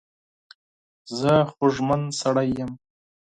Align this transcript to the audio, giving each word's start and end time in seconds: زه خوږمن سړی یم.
زه 1.19 1.33
خوږمن 1.51 2.01
سړی 2.19 2.49
یم. 2.59 2.71